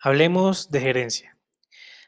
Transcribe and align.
Hablemos 0.00 0.70
de 0.70 0.80
gerencia. 0.80 1.36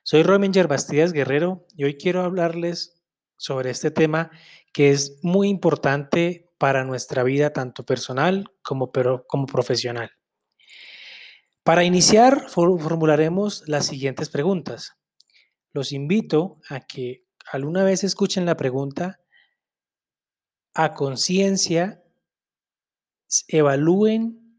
Soy 0.05 0.23
Rominger 0.23 0.69
Bastidas 0.69 1.13
Guerrero 1.13 1.67
y 1.75 1.83
hoy 1.83 1.97
quiero 1.97 2.23
hablarles 2.23 3.03
sobre 3.37 3.71
este 3.71 3.91
tema 3.91 4.31
que 4.73 4.91
es 4.91 5.19
muy 5.23 5.49
importante 5.49 6.49
para 6.57 6.85
nuestra 6.85 7.25
vida 7.25 7.53
tanto 7.53 7.85
personal 7.85 8.45
como, 8.63 8.93
como 9.27 9.47
profesional. 9.47 10.13
Para 11.65 11.83
iniciar, 11.83 12.49
formularemos 12.49 13.65
las 13.67 13.87
siguientes 13.87 14.29
preguntas. 14.29 14.95
Los 15.73 15.91
invito 15.91 16.61
a 16.69 16.79
que 16.79 17.25
alguna 17.51 17.83
vez 17.83 18.05
escuchen 18.05 18.47
la 18.47 18.57
pregunta 18.57 19.19
a 20.75 20.95
conciencia, 20.95 22.05
evalúen 23.49 24.57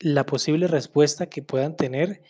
la 0.00 0.26
posible 0.26 0.66
respuesta 0.66 1.26
que 1.26 1.40
puedan 1.40 1.76
tener 1.76 2.22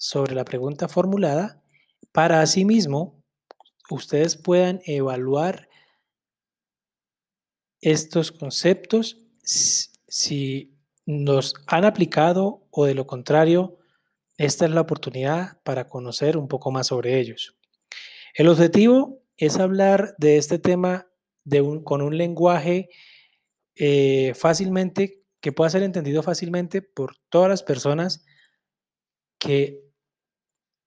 sobre 0.00 0.34
la 0.34 0.46
pregunta 0.46 0.88
formulada 0.88 1.62
para 2.10 2.40
asimismo 2.40 3.22
ustedes 3.90 4.34
puedan 4.34 4.80
evaluar 4.86 5.68
estos 7.82 8.32
conceptos 8.32 9.18
si 9.42 10.74
nos 11.04 11.54
han 11.66 11.84
aplicado 11.84 12.66
o 12.70 12.86
de 12.86 12.94
lo 12.94 13.06
contrario, 13.06 13.78
esta 14.38 14.64
es 14.64 14.70
la 14.70 14.80
oportunidad 14.80 15.60
para 15.64 15.86
conocer 15.86 16.38
un 16.38 16.48
poco 16.48 16.70
más 16.70 16.86
sobre 16.86 17.20
ellos. 17.20 17.58
El 18.34 18.48
objetivo 18.48 19.22
es 19.36 19.58
hablar 19.58 20.14
de 20.16 20.38
este 20.38 20.58
tema 20.58 21.08
de 21.44 21.60
un, 21.60 21.84
con 21.84 22.00
un 22.00 22.16
lenguaje 22.16 22.88
eh, 23.74 24.32
fácilmente, 24.34 25.22
que 25.42 25.52
pueda 25.52 25.68
ser 25.68 25.82
entendido 25.82 26.22
fácilmente 26.22 26.80
por 26.80 27.16
todas 27.28 27.50
las 27.50 27.62
personas 27.62 28.24
que 29.38 29.89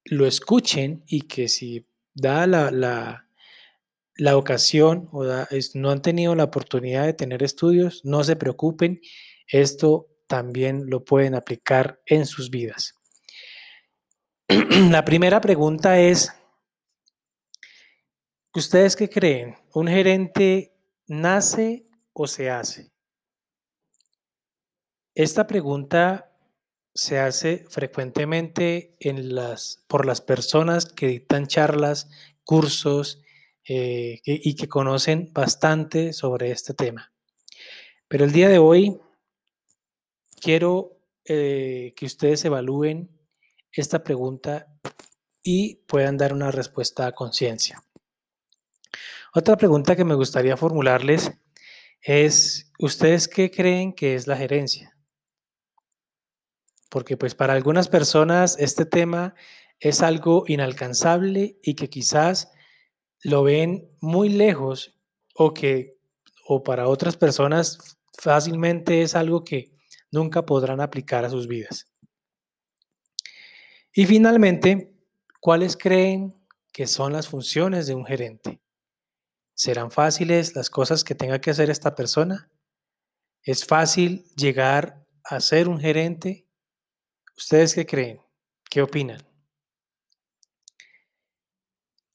lo 0.06 0.26
escuchen 0.26 1.04
y 1.08 1.22
que 1.22 1.48
si 1.48 1.88
da 2.14 2.46
la, 2.48 2.72
la, 4.16 4.38
ocasión 4.38 5.10
o 5.12 5.24
no 5.76 5.92
han 5.92 6.02
tenido 6.02 6.36
la 6.36 6.44
oportunidad 6.46 7.06
de 7.06 7.14
tener 7.14 7.44
estudios, 7.44 8.02
no 8.04 8.24
se 8.24 8.36
preocupen, 8.36 9.02
esto 9.48 10.08
también 10.28 10.90
lo 10.90 11.04
pueden 11.04 11.36
aplicar 11.36 12.02
en 12.06 12.26
sus 12.26 12.50
vidas. 12.50 12.96
la 14.92 15.06
primera 15.06 15.42
pregunta 15.42 16.00
es, 16.00 16.32
¿ustedes 18.54 18.96
qué 18.96 19.10
creen? 19.10 19.56
¿Un 19.74 19.88
gerente 19.88 20.76
nace 21.08 21.88
o 22.14 22.28
se 22.28 22.50
hace? 22.50 22.92
Esta 25.16 25.46
pregunta 25.46 26.33
se 26.94 27.20
hace 27.20 27.66
frecuentemente 27.70 28.96
por 29.88 30.06
las 30.06 30.22
personas 30.22 30.86
que 30.86 31.08
dictan 31.08 31.48
charlas, 31.48 32.10
cursos 32.44 33.22
eh, 33.68 34.22
y 34.26 34.56
que 34.56 34.68
conocen 34.68 35.32
bastante 35.34 36.14
sobre 36.14 36.52
este 36.52 36.74
tema. 36.74 37.14
Pero 38.08 38.26
el 38.26 38.32
día 38.32 38.50
de 38.50 38.60
hoy 38.60 39.00
quiero 40.42 41.00
eh, 41.26 41.94
que 41.96 42.06
ustedes 42.06 42.44
evalúen 42.46 43.10
esta 43.72 44.04
pregunta 44.04 44.68
y 45.42 45.76
puedan 45.88 46.18
dar 46.18 46.34
una 46.34 46.52
respuesta 46.52 47.08
a 47.08 47.14
conciencia. 47.14 47.84
Otra 49.34 49.58
pregunta 49.58 49.96
que 49.96 50.06
me 50.06 50.16
gustaría 50.16 50.58
formularles 50.58 51.32
es, 52.02 52.72
¿ustedes 52.78 53.28
qué 53.28 53.50
creen 53.50 53.94
que 53.94 54.14
es 54.14 54.28
la 54.28 54.38
gerencia? 54.38 54.93
Porque 56.94 57.18
pues 57.18 57.34
para 57.34 57.54
algunas 57.54 57.90
personas 57.90 58.56
este 58.60 58.86
tema 58.86 59.34
es 59.80 60.04
algo 60.04 60.44
inalcanzable 60.46 61.58
y 61.64 61.74
que 61.74 61.90
quizás 61.90 62.52
lo 63.24 63.42
ven 63.42 63.90
muy 64.00 64.30
lejos 64.30 64.96
o 65.34 65.56
que 65.56 65.98
o 66.46 66.62
para 66.62 66.88
otras 66.88 67.18
personas 67.18 67.80
fácilmente 68.16 69.02
es 69.02 69.16
algo 69.16 69.44
que 69.44 69.76
nunca 70.12 70.46
podrán 70.46 70.82
aplicar 70.82 71.26
a 71.26 71.32
sus 71.32 71.48
vidas. 71.48 71.92
Y 73.92 74.06
finalmente, 74.06 74.94
¿cuáles 75.40 75.76
creen 75.76 76.36
que 76.72 76.86
son 76.86 77.12
las 77.12 77.28
funciones 77.28 77.88
de 77.88 77.96
un 77.96 78.06
gerente? 78.06 78.62
¿Serán 79.56 79.90
fáciles 79.90 80.56
las 80.56 80.70
cosas 80.70 81.04
que 81.04 81.16
tenga 81.16 81.42
que 81.42 81.50
hacer 81.50 81.72
esta 81.72 81.96
persona? 81.96 82.52
¿Es 83.42 83.66
fácil 83.66 84.26
llegar 84.36 85.04
a 85.24 85.40
ser 85.40 85.68
un 85.68 85.80
gerente? 85.80 86.43
¿Ustedes 87.38 87.74
qué 87.74 87.86
creen? 87.86 88.22
¿Qué 88.70 88.82
opinan? 88.82 89.22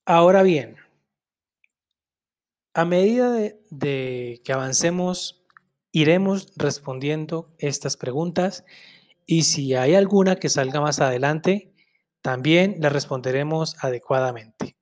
Ahora 0.06 0.42
bien, 0.42 0.76
a 2.72 2.84
medida 2.84 3.32
de, 3.32 4.40
que 4.44 4.52
avancemos, 4.52 5.44
iremos 5.92 6.52
respondiendo 6.56 7.54
estas 7.58 7.96
preguntas 7.96 8.64
y 9.26 9.42
si 9.42 9.74
hay 9.74 9.94
alguna 9.94 10.36
que 10.36 10.48
salga 10.48 10.80
más 10.80 11.00
adelante, 11.00 11.74
también 12.22 12.76
la 12.78 12.88
responderemos 12.88 13.76
adecuadamente. 13.84 14.76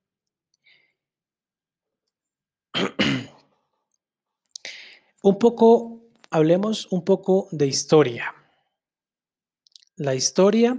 un 5.23 5.39
poco, 5.39 6.03
hablemos 6.31 6.87
un 6.93 7.05
poco 7.05 7.49
de 7.51 7.67
historia 7.67 8.36
la 9.97 10.15
historia 10.15 10.77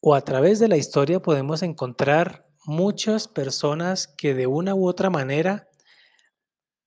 o 0.00 0.14
a 0.14 0.22
través 0.22 0.58
de 0.60 0.68
la 0.68 0.76
historia 0.76 1.20
podemos 1.20 1.62
encontrar 1.62 2.48
muchas 2.64 3.26
personas 3.26 4.06
que 4.06 4.34
de 4.34 4.46
una 4.46 4.74
u 4.74 4.86
otra 4.86 5.10
manera 5.10 5.68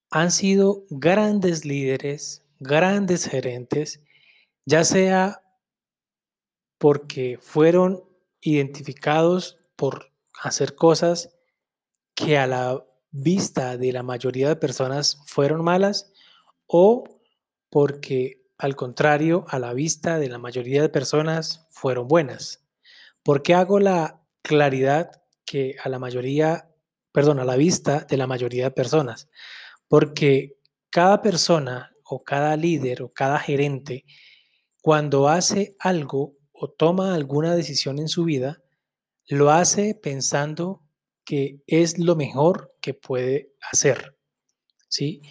han 0.10 0.32
sido 0.32 0.86
grandes 0.90 1.66
líderes, 1.66 2.44
grandes 2.60 3.28
gerentes, 3.28 4.02
ya 4.66 4.84
sea 4.84 5.44
porque 6.78 7.38
fueron 7.42 8.04
identificados 8.40 9.60
por 9.76 10.12
hacer 10.42 10.76
cosas 10.76 11.36
que 12.16 12.38
a 12.38 12.48
la 12.48 12.86
vista 13.12 13.78
de 13.78 13.92
la 13.92 14.04
mayoría 14.04 14.48
de 14.48 14.56
personas 14.56 15.20
fueron 15.26 15.64
malas 15.64 16.12
o 16.68 17.04
porque 17.70 18.43
al 18.64 18.78
contrario, 18.78 19.44
a 19.50 19.60
la 19.60 19.74
vista 19.74 20.20
de 20.20 20.30
la 20.30 20.38
mayoría 20.38 20.82
de 20.82 20.88
personas 20.88 21.68
fueron 21.70 22.08
buenas. 22.08 22.64
¿Por 23.22 23.44
qué 23.44 23.56
hago 23.56 23.78
la 23.78 24.22
claridad 24.42 25.22
que 25.44 25.76
a 25.84 25.90
la 25.90 26.00
mayoría, 26.00 26.70
perdón, 27.12 27.42
a 27.42 27.44
la 27.44 27.58
vista 27.58 28.08
de 28.10 28.16
la 28.16 28.26
mayoría 28.26 28.64
de 28.64 28.72
personas? 28.72 29.28
Porque 29.90 30.56
cada 30.90 31.22
persona 31.22 31.94
o 32.06 32.24
cada 32.24 32.56
líder 32.56 33.02
o 33.04 33.12
cada 33.12 33.38
gerente, 33.38 34.06
cuando 34.82 35.28
hace 35.28 35.76
algo 35.78 36.38
o 36.54 36.70
toma 36.70 37.16
alguna 37.16 37.58
decisión 37.58 38.00
en 38.00 38.08
su 38.08 38.24
vida, 38.24 38.62
lo 39.28 39.52
hace 39.52 39.94
pensando 39.94 40.82
que 41.26 41.60
es 41.68 42.00
lo 42.00 42.16
mejor 42.16 42.74
que 42.80 42.94
puede 42.94 43.52
hacer. 43.70 44.16
¿Sí? 44.88 45.22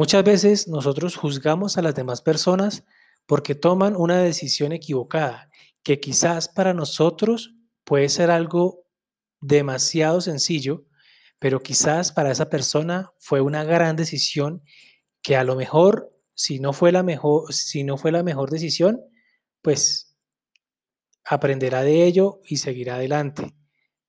Muchas 0.00 0.24
veces 0.24 0.66
nosotros 0.66 1.14
juzgamos 1.14 1.76
a 1.76 1.82
las 1.82 1.94
demás 1.94 2.22
personas 2.22 2.84
porque 3.26 3.54
toman 3.54 3.94
una 3.94 4.16
decisión 4.16 4.72
equivocada, 4.72 5.50
que 5.82 6.00
quizás 6.00 6.48
para 6.48 6.72
nosotros 6.72 7.54
puede 7.84 8.08
ser 8.08 8.30
algo 8.30 8.86
demasiado 9.42 10.22
sencillo, 10.22 10.86
pero 11.38 11.60
quizás 11.60 12.12
para 12.12 12.30
esa 12.30 12.48
persona 12.48 13.12
fue 13.18 13.42
una 13.42 13.62
gran 13.62 13.94
decisión 13.94 14.62
que 15.20 15.36
a 15.36 15.44
lo 15.44 15.54
mejor 15.54 16.10
si 16.32 16.60
no 16.60 16.72
fue 16.72 16.92
la 16.92 17.02
mejor 17.02 17.52
si 17.52 17.84
no 17.84 17.98
fue 17.98 18.10
la 18.10 18.22
mejor 18.22 18.48
decisión, 18.48 19.02
pues 19.60 20.16
aprenderá 21.26 21.82
de 21.82 22.06
ello 22.06 22.40
y 22.46 22.56
seguirá 22.56 22.94
adelante. 22.94 23.54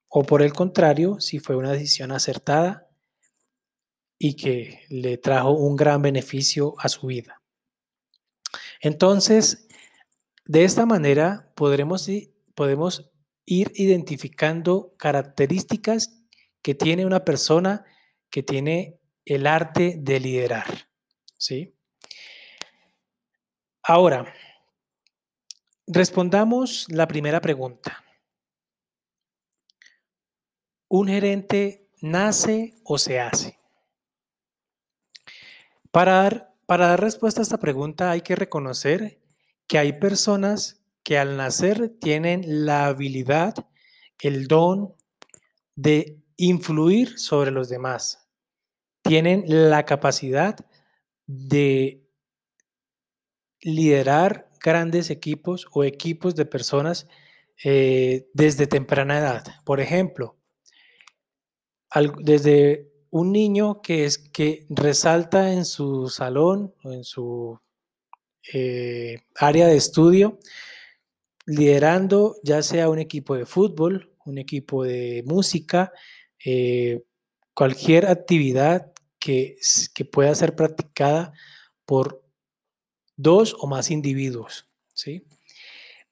O 0.08 0.24
por 0.24 0.42
el 0.42 0.54
contrario, 0.54 1.20
si 1.20 1.40
fue 1.40 1.58
una 1.58 1.74
decisión 1.74 2.14
acertada, 2.14 2.88
y 4.24 4.36
que 4.36 4.86
le 4.90 5.18
trajo 5.18 5.50
un 5.50 5.76
gran 5.76 6.04
beneficio 6.04 6.76
a 6.78 6.90
su 6.90 7.08
vida. 7.08 7.42
Entonces, 8.80 9.68
de 10.46 10.64
esta 10.64 10.86
manera 10.86 11.52
podremos, 11.56 12.08
podemos 12.54 13.12
ir 13.46 13.72
identificando 13.74 14.94
características 15.00 16.22
que 16.62 16.76
tiene 16.76 17.08
una 17.08 17.26
persona 17.26 17.84
que 18.30 18.44
tiene 18.44 19.00
el 19.26 19.48
arte 19.48 19.96
de 19.98 20.20
liderar. 20.20 20.68
¿sí? 21.36 21.76
Ahora, 23.82 24.32
respondamos 25.88 26.86
la 26.90 27.08
primera 27.08 27.42
pregunta. 27.42 28.06
¿Un 30.88 31.08
gerente 31.08 31.90
nace 32.02 32.76
o 32.84 33.00
se 33.00 33.20
hace? 33.20 33.61
Para 35.92 36.14
dar, 36.14 36.54
para 36.66 36.88
dar 36.88 37.02
respuesta 37.02 37.42
a 37.42 37.44
esta 37.44 37.60
pregunta 37.60 38.12
hay 38.12 38.22
que 38.22 38.36
reconocer 38.36 39.20
que 39.68 39.78
hay 39.78 39.94
personas 39.94 40.82
que 41.04 41.18
al 41.18 41.36
nacer 41.38 41.90
tienen 42.00 42.66
la 42.66 42.86
habilidad, 42.86 43.56
el 44.20 44.48
don 44.48 44.94
de 45.76 46.20
influir 46.38 47.20
sobre 47.20 47.52
los 47.52 47.70
demás. 47.70 48.28
Tienen 49.02 49.44
la 49.48 49.86
capacidad 49.86 50.56
de 51.28 52.04
liderar 53.62 54.50
grandes 54.60 55.10
equipos 55.10 55.68
o 55.72 55.84
equipos 55.84 56.36
de 56.36 56.46
personas 56.46 57.08
eh, 57.64 58.30
desde 58.34 58.68
temprana 58.68 59.20
edad. 59.20 59.44
Por 59.66 59.80
ejemplo, 59.80 60.38
desde 62.20 62.91
un 63.12 63.32
niño 63.32 63.82
que, 63.82 64.06
es, 64.06 64.18
que 64.18 64.66
resalta 64.70 65.54
en 65.54 65.66
su 65.66 66.10
salón 66.10 66.74
o 66.84 66.92
en 66.92 67.04
su 67.04 67.60
eh, 68.54 69.20
área 69.36 69.68
de 69.68 69.76
estudio, 69.76 70.40
liderando 71.46 72.38
ya 72.44 72.64
sea 72.64 72.90
un 72.90 73.00
equipo 73.00 73.36
de 73.36 73.46
fútbol, 73.46 74.12
un 74.26 74.38
equipo 74.38 74.84
de 74.84 75.24
música, 75.26 75.92
eh, 76.44 77.04
cualquier 77.54 78.08
actividad 78.08 78.92
que, 79.20 79.58
que, 79.94 80.06
pueda 80.06 80.34
ser 80.34 80.56
practicada 80.56 81.34
por 81.86 82.24
dos 83.18 83.56
o 83.60 83.68
más 83.68 83.92
individuos. 83.92 84.68
¿sí? 84.94 85.28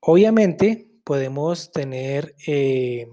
Obviamente 0.01 0.89
podemos 1.03 1.71
tener 1.71 2.35
eh, 2.45 3.07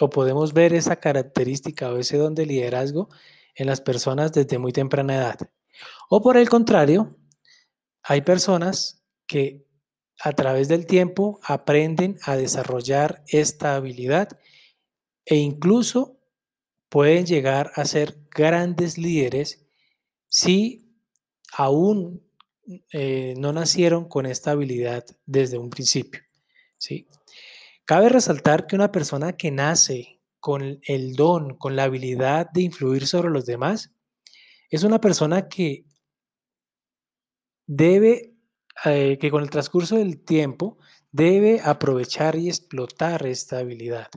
o 0.00 0.10
podemos 0.10 0.52
ver 0.52 0.74
esa 0.74 0.96
característica 0.96 1.90
o 1.90 1.98
ese 1.98 2.16
don 2.16 2.34
de 2.34 2.46
liderazgo 2.46 3.08
en 3.54 3.66
las 3.66 3.80
personas 3.80 4.32
desde 4.32 4.58
muy 4.58 4.72
temprana 4.72 5.16
edad. 5.16 5.38
O 6.08 6.22
por 6.22 6.36
el 6.36 6.48
contrario, 6.48 7.16
hay 8.02 8.20
personas 8.22 9.02
que 9.26 9.66
a 10.20 10.32
través 10.32 10.68
del 10.68 10.86
tiempo 10.86 11.40
aprenden 11.42 12.18
a 12.22 12.36
desarrollar 12.36 13.22
esta 13.26 13.74
habilidad 13.74 14.28
e 15.24 15.36
incluso 15.36 16.18
pueden 16.88 17.26
llegar 17.26 17.72
a 17.74 17.84
ser 17.84 18.16
grandes 18.30 18.96
líderes 18.96 19.66
si 20.28 20.94
aún 21.52 22.22
eh, 22.92 23.34
no 23.36 23.52
nacieron 23.52 24.08
con 24.08 24.26
esta 24.26 24.52
habilidad 24.52 25.04
desde 25.24 25.58
un 25.58 25.70
principio. 25.70 26.22
¿sí? 26.78 27.06
Cabe 27.86 28.08
resaltar 28.08 28.66
que 28.66 28.74
una 28.74 28.90
persona 28.90 29.36
que 29.36 29.52
nace 29.52 30.20
con 30.40 30.80
el 30.82 31.14
don, 31.14 31.56
con 31.56 31.76
la 31.76 31.84
habilidad 31.84 32.50
de 32.50 32.62
influir 32.62 33.06
sobre 33.06 33.30
los 33.30 33.46
demás, 33.46 33.92
es 34.70 34.82
una 34.82 35.00
persona 35.00 35.48
que 35.48 35.84
debe 37.66 38.34
eh, 38.84 39.18
que 39.18 39.30
con 39.30 39.42
el 39.42 39.50
transcurso 39.50 39.96
del 39.96 40.22
tiempo 40.22 40.78
debe 41.12 41.60
aprovechar 41.64 42.36
y 42.36 42.48
explotar 42.48 43.24
esta 43.24 43.58
habilidad, 43.58 44.08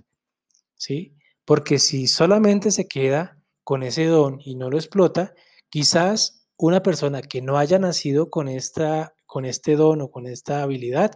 ¿sí? 0.76 1.16
Porque 1.46 1.80
si 1.80 2.08
solamente 2.08 2.72
se 2.72 2.88
queda 2.88 3.38
con 3.64 3.84
ese 3.84 4.06
don 4.06 4.40
y 4.44 4.56
no 4.56 4.70
lo 4.70 4.78
explota, 4.78 5.34
quizás 5.70 6.48
una 6.58 6.82
persona 6.82 7.22
que 7.22 7.42
no 7.42 7.58
haya 7.58 7.78
nacido 7.78 8.30
con, 8.32 8.48
esta, 8.48 9.14
con 9.28 9.46
este 9.46 9.76
don 9.76 10.02
o 10.02 10.12
con 10.12 10.26
esta 10.26 10.64
habilidad, 10.64 11.12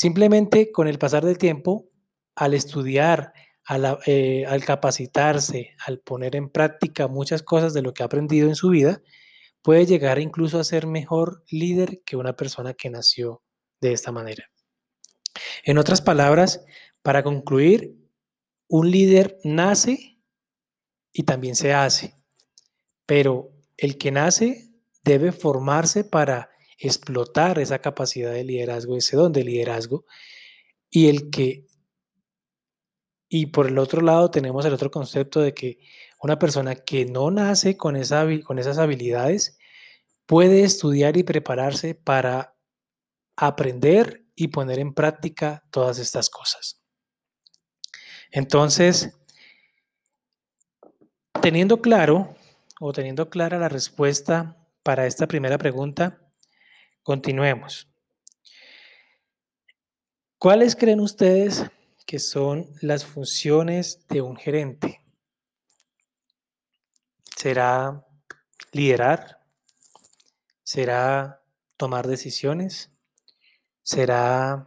simplemente 0.00 0.72
con 0.72 0.88
el 0.88 0.98
pasar 0.98 1.26
del 1.26 1.36
tiempo, 1.36 1.90
al 2.34 2.54
estudiar, 2.54 3.34
al, 3.66 3.98
eh, 4.06 4.46
al 4.46 4.64
capacitarse, 4.64 5.76
al 5.84 5.98
poner 6.00 6.36
en 6.36 6.48
práctica 6.48 7.06
muchas 7.06 7.42
cosas 7.42 7.74
de 7.74 7.82
lo 7.82 7.92
que 7.92 8.02
ha 8.02 8.06
aprendido 8.06 8.48
en 8.48 8.54
su 8.54 8.70
vida, 8.70 9.02
puede 9.60 9.84
llegar 9.84 10.18
incluso 10.18 10.58
a 10.58 10.64
ser 10.64 10.86
mejor 10.86 11.44
líder 11.50 12.00
que 12.06 12.16
una 12.16 12.34
persona 12.34 12.72
que 12.72 12.88
nació 12.88 13.42
de 13.82 13.92
esta 13.92 14.10
manera. 14.10 14.50
En 15.64 15.76
otras 15.76 16.00
palabras, 16.00 16.64
para 17.02 17.22
concluir, 17.22 17.94
un 18.68 18.90
líder 18.90 19.38
nace 19.44 20.18
y 21.12 21.24
también 21.24 21.56
se 21.56 21.74
hace, 21.74 22.16
pero 23.04 23.50
el 23.76 23.98
que 23.98 24.12
nace 24.12 24.72
debe 25.04 25.30
formarse 25.30 26.04
para 26.04 26.49
explotar 26.80 27.58
esa 27.58 27.80
capacidad 27.80 28.32
de 28.32 28.44
liderazgo, 28.44 28.96
ese 28.96 29.16
don 29.16 29.32
de 29.32 29.44
liderazgo, 29.44 30.06
y 30.90 31.08
el 31.08 31.30
que 31.30 31.66
y 33.32 33.46
por 33.46 33.68
el 33.68 33.78
otro 33.78 34.02
lado 34.02 34.30
tenemos 34.30 34.66
el 34.66 34.74
otro 34.74 34.90
concepto 34.90 35.40
de 35.40 35.54
que 35.54 35.78
una 36.20 36.38
persona 36.38 36.74
que 36.74 37.06
no 37.06 37.30
nace 37.30 37.76
con, 37.76 37.94
esa, 37.94 38.26
con 38.44 38.58
esas 38.58 38.78
habilidades 38.78 39.56
puede 40.26 40.64
estudiar 40.64 41.16
y 41.16 41.22
prepararse 41.22 41.94
para 41.94 42.56
aprender 43.36 44.26
y 44.34 44.48
poner 44.48 44.80
en 44.80 44.94
práctica 44.94 45.64
todas 45.70 45.98
estas 46.00 46.28
cosas. 46.28 46.82
Entonces, 48.32 49.16
teniendo 51.40 51.80
claro 51.80 52.34
o 52.80 52.92
teniendo 52.92 53.30
clara 53.30 53.58
la 53.58 53.68
respuesta 53.68 54.56
para 54.82 55.06
esta 55.06 55.28
primera 55.28 55.56
pregunta, 55.56 56.19
continuemos. 57.02 57.88
¿Cuáles 60.38 60.74
creen 60.74 61.00
ustedes 61.00 61.66
que 62.06 62.18
son 62.18 62.66
las 62.80 63.04
funciones 63.04 64.06
de 64.08 64.22
un 64.22 64.36
gerente? 64.36 65.00
¿Será 67.36 68.06
liderar? 68.72 69.44
¿Será 70.62 71.42
tomar 71.76 72.06
decisiones? 72.06 72.90
¿Será 73.82 74.66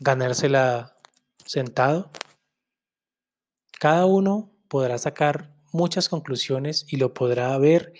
ganársela 0.00 0.98
sentado? 1.44 2.10
Cada 3.78 4.06
uno 4.06 4.52
podrá 4.68 4.98
sacar 4.98 5.54
muchas 5.72 6.08
conclusiones 6.08 6.84
y 6.88 6.96
lo 6.96 7.14
podrá 7.14 7.56
ver 7.58 7.92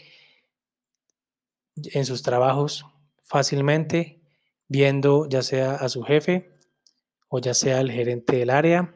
en 1.76 2.04
sus 2.04 2.22
trabajos 2.22 2.84
fácilmente, 3.32 4.20
viendo 4.68 5.26
ya 5.26 5.40
sea 5.40 5.76
a 5.76 5.88
su 5.88 6.02
jefe 6.02 6.54
o 7.28 7.38
ya 7.38 7.54
sea 7.54 7.80
el 7.80 7.90
gerente 7.90 8.36
del 8.36 8.50
área 8.50 8.94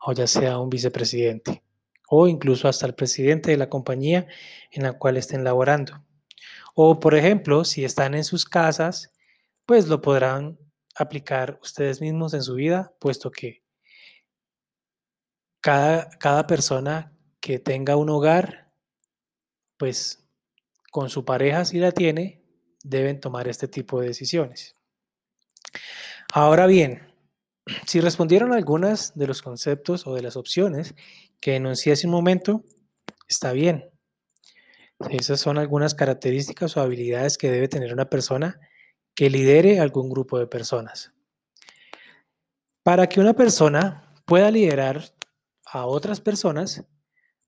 o 0.00 0.12
ya 0.12 0.26
sea 0.26 0.58
un 0.58 0.68
vicepresidente 0.68 1.62
o 2.08 2.26
incluso 2.26 2.66
hasta 2.66 2.84
el 2.86 2.96
presidente 2.96 3.52
de 3.52 3.56
la 3.56 3.68
compañía 3.68 4.26
en 4.72 4.82
la 4.82 4.94
cual 4.94 5.16
estén 5.16 5.44
laborando. 5.44 6.04
O, 6.74 6.98
por 6.98 7.14
ejemplo, 7.14 7.64
si 7.64 7.84
están 7.84 8.14
en 8.14 8.24
sus 8.24 8.44
casas, 8.44 9.12
pues 9.66 9.86
lo 9.86 10.00
podrán 10.00 10.58
aplicar 10.96 11.60
ustedes 11.62 12.00
mismos 12.00 12.34
en 12.34 12.42
su 12.42 12.56
vida, 12.56 12.92
puesto 12.98 13.30
que 13.30 13.62
cada, 15.60 16.10
cada 16.18 16.48
persona 16.48 17.16
que 17.38 17.60
tenga 17.60 17.94
un 17.94 18.10
hogar, 18.10 18.72
pues 19.76 20.26
con 20.90 21.08
su 21.08 21.24
pareja, 21.24 21.64
si 21.64 21.78
la 21.78 21.92
tiene, 21.92 22.43
deben 22.84 23.18
tomar 23.18 23.48
este 23.48 23.66
tipo 23.66 24.00
de 24.00 24.08
decisiones. 24.08 24.76
Ahora 26.32 26.66
bien, 26.66 27.08
si 27.86 28.00
respondieron 28.00 28.52
algunas 28.52 29.16
de 29.16 29.26
los 29.26 29.42
conceptos 29.42 30.06
o 30.06 30.14
de 30.14 30.22
las 30.22 30.36
opciones 30.36 30.94
que 31.40 31.56
enuncié 31.56 31.94
hace 31.94 32.06
un 32.06 32.12
momento, 32.12 32.62
está 33.26 33.50
bien. 33.52 33.90
Esas 35.10 35.40
son 35.40 35.58
algunas 35.58 35.94
características 35.94 36.76
o 36.76 36.80
habilidades 36.80 37.36
que 37.36 37.50
debe 37.50 37.68
tener 37.68 37.92
una 37.92 38.08
persona 38.08 38.60
que 39.14 39.28
lidere 39.28 39.80
algún 39.80 40.08
grupo 40.08 40.38
de 40.38 40.46
personas. 40.46 41.12
Para 42.82 43.08
que 43.08 43.20
una 43.20 43.34
persona 43.34 44.14
pueda 44.24 44.50
liderar 44.50 45.02
a 45.66 45.86
otras 45.86 46.20
personas, 46.20 46.84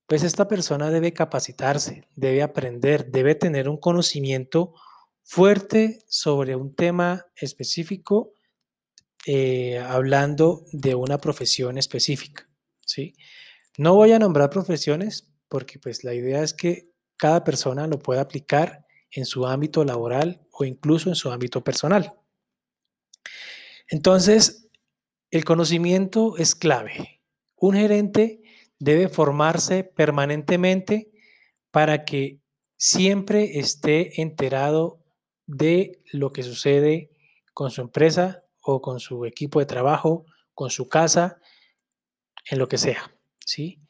pues 0.07 0.23
esta 0.23 0.47
persona 0.47 0.89
debe 0.89 1.13
capacitarse, 1.13 2.07
debe 2.15 2.41
aprender, 2.41 3.11
debe 3.11 3.35
tener 3.35 3.69
un 3.69 3.77
conocimiento 3.77 4.73
fuerte 5.27 5.99
sobre 6.07 6.55
un 6.55 6.73
tema 6.73 7.25
específico, 7.35 8.33
eh, 9.25 9.77
hablando 9.77 10.63
de 10.71 10.95
una 10.95 11.17
profesión 11.17 11.77
específica. 11.77 12.49
¿sí? 12.85 13.13
No 13.77 13.93
voy 13.93 14.13
a 14.13 14.19
nombrar 14.19 14.49
profesiones 14.49 15.29
porque 15.49 15.79
pues 15.79 16.05
la 16.05 16.13
idea 16.13 16.41
es 16.43 16.53
que 16.53 16.93
cada 17.17 17.43
persona 17.43 17.87
lo 17.87 17.99
pueda 17.99 18.21
aplicar 18.21 18.85
en 19.11 19.25
su 19.25 19.45
ámbito 19.45 19.83
laboral 19.83 20.47
o 20.51 20.63
incluso 20.63 21.09
en 21.09 21.15
su 21.15 21.29
ámbito 21.29 21.61
personal. 21.61 22.13
Entonces, 23.89 24.69
el 25.29 25.43
conocimiento 25.43 26.37
es 26.37 26.55
clave. 26.55 27.21
Un 27.57 27.75
gerente 27.75 28.41
debe 28.79 29.09
formarse 29.09 29.83
permanentemente 29.83 31.11
para 31.69 32.05
que 32.05 32.39
siempre 32.77 33.59
esté 33.59 34.21
enterado 34.21 35.03
de 35.47 36.03
lo 36.11 36.31
que 36.31 36.43
sucede 36.43 37.11
con 37.53 37.71
su 37.71 37.81
empresa 37.81 38.43
o 38.61 38.81
con 38.81 38.99
su 38.99 39.25
equipo 39.25 39.59
de 39.59 39.65
trabajo, 39.65 40.25
con 40.53 40.69
su 40.69 40.87
casa, 40.87 41.39
en 42.49 42.59
lo 42.59 42.67
que 42.67 42.77
sea. 42.77 43.15
¿sí? 43.45 43.81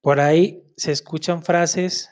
Por 0.00 0.20
ahí 0.20 0.62
se 0.76 0.92
escuchan 0.92 1.42
frases 1.42 2.10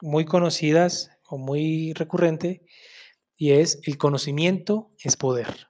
muy 0.00 0.24
conocidas 0.24 1.10
o 1.28 1.38
muy 1.38 1.92
recurrente 1.94 2.64
y 3.36 3.52
es 3.52 3.80
el 3.84 3.98
conocimiento 3.98 4.92
es 4.98 5.16
poder. 5.16 5.68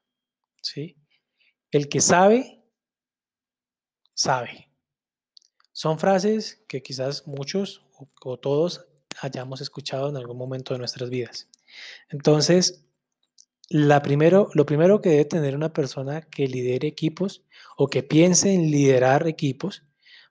¿sí? 0.63 0.97
El 1.71 1.89
que 1.89 2.01
sabe, 2.01 2.65
sabe. 4.15 4.71
Son 5.73 5.99
frases 5.99 6.65
que 6.67 6.83
quizás 6.83 7.27
muchos 7.27 7.85
o, 8.25 8.39
todos 8.39 8.87
hayamos 9.21 9.61
escuchado 9.61 10.09
en 10.09 10.17
algún 10.17 10.37
momento 10.37 10.75
de 10.75 10.79
nuestras 10.79 11.11
vidas. 11.11 11.49
Entonces, 12.09 12.85
la 13.69 14.03
primero, 14.03 14.49
lo 14.55 14.65
primero 14.67 15.01
que 15.01 15.11
debe 15.11 15.25
tener 15.27 15.55
una 15.55 15.73
persona 15.73 16.23
que 16.23 16.49
lidere 16.49 16.89
equipos 16.89 17.45
o 17.77 17.89
que 17.89 18.03
piense 18.03 18.53
en 18.53 18.71
liderar 18.71 19.29
equipos, 19.29 19.85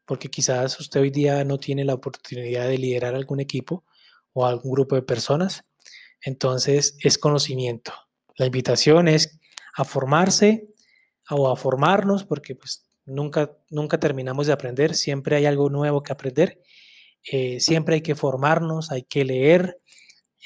porque 0.05 0.29
quizás 0.29 0.79
usted 0.79 1.01
hoy 1.01 1.11
día 1.11 1.43
no 1.43 1.59
tiene 1.59 1.85
la 1.85 1.93
oportunidad 1.93 2.67
de 2.67 2.77
liderar 2.77 3.13
algún 3.13 3.39
equipo 3.39 3.85
o 4.33 4.45
algún 4.45 4.71
grupo 4.71 4.95
de 4.95 5.01
personas, 5.01 5.65
entonces 6.21 6.97
es 7.01 7.17
conocimiento. 7.17 7.93
La 8.35 8.45
invitación 8.45 9.07
es 9.07 9.39
a 9.75 9.83
formarse 9.83 10.67
o 11.29 11.51
a 11.51 11.55
formarnos, 11.55 12.23
porque 12.23 12.55
pues 12.55 12.87
nunca, 13.05 13.51
nunca 13.69 13.99
terminamos 13.99 14.47
de 14.47 14.53
aprender, 14.53 14.95
siempre 14.95 15.35
hay 15.35 15.45
algo 15.45 15.69
nuevo 15.69 16.01
que 16.01 16.13
aprender, 16.13 16.61
eh, 17.31 17.59
siempre 17.59 17.95
hay 17.95 18.01
que 18.01 18.15
formarnos, 18.15 18.91
hay 18.91 19.03
que 19.03 19.25
leer, 19.25 19.79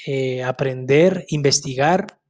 eh, 0.06 0.42
aprender, 0.42 1.24
investigar. 1.28 2.20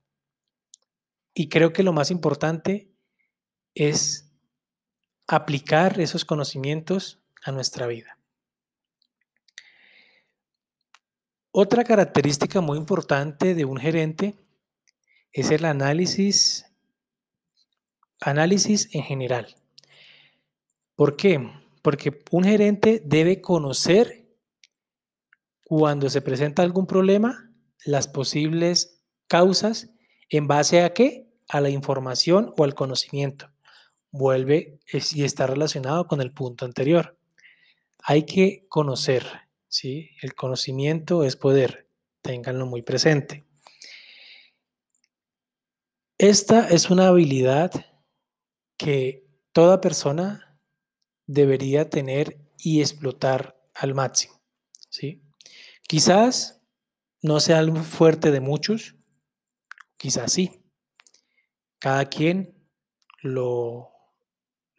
Y 1.34 1.48
creo 1.48 1.72
que 1.72 1.82
lo 1.82 1.92
más 1.92 2.10
importante 2.10 2.90
es 3.74 4.30
aplicar 5.26 6.00
esos 6.00 6.24
conocimientos 6.24 7.20
a 7.42 7.52
nuestra 7.52 7.86
vida. 7.86 8.18
Otra 11.50 11.84
característica 11.84 12.60
muy 12.60 12.78
importante 12.78 13.54
de 13.54 13.64
un 13.64 13.76
gerente 13.76 14.34
es 15.32 15.50
el 15.50 15.64
análisis, 15.64 16.66
análisis 18.20 18.88
en 18.94 19.02
general. 19.02 19.54
¿Por 20.96 21.16
qué? 21.16 21.50
Porque 21.82 22.22
un 22.30 22.44
gerente 22.44 23.02
debe 23.04 23.40
conocer 23.40 24.26
cuando 25.64 26.08
se 26.08 26.20
presenta 26.20 26.62
algún 26.62 26.86
problema 26.86 27.51
las 27.84 28.08
posibles 28.08 29.00
causas 29.26 29.90
en 30.28 30.46
base 30.46 30.82
a 30.82 30.92
qué? 30.94 31.28
A 31.48 31.60
la 31.60 31.70
información 31.70 32.54
o 32.56 32.64
al 32.64 32.74
conocimiento. 32.74 33.50
Vuelve 34.10 34.78
y 35.12 35.24
está 35.24 35.46
relacionado 35.46 36.06
con 36.06 36.20
el 36.20 36.32
punto 36.32 36.64
anterior. 36.64 37.18
Hay 38.02 38.24
que 38.24 38.66
conocer, 38.68 39.26
¿sí? 39.68 40.10
El 40.20 40.34
conocimiento 40.34 41.24
es 41.24 41.36
poder, 41.36 41.88
ténganlo 42.20 42.66
muy 42.66 42.82
presente. 42.82 43.44
Esta 46.18 46.68
es 46.68 46.90
una 46.90 47.08
habilidad 47.08 47.72
que 48.76 49.26
toda 49.52 49.80
persona 49.80 50.58
debería 51.26 51.90
tener 51.90 52.38
y 52.58 52.80
explotar 52.80 53.60
al 53.74 53.94
máximo, 53.94 54.40
¿sí? 54.88 55.22
Quizás 55.88 56.61
no 57.22 57.40
sea 57.40 57.58
algo 57.58 57.76
fuerte 57.76 58.30
de 58.30 58.40
muchos, 58.40 58.96
quizás 59.96 60.32
sí. 60.32 60.62
Cada 61.78 62.06
quien 62.06 62.54
lo, 63.22 63.90